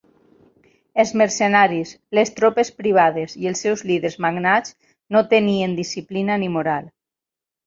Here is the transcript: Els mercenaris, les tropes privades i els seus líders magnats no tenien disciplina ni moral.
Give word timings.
Els 1.01 1.09
mercenaris, 1.21 1.91
les 2.19 2.31
tropes 2.39 2.71
privades 2.79 3.37
i 3.43 3.51
els 3.51 3.61
seus 3.67 3.85
líders 3.91 4.17
magnats 4.27 4.75
no 5.17 5.23
tenien 5.35 5.77
disciplina 5.83 6.41
ni 6.47 6.51
moral. 6.59 6.91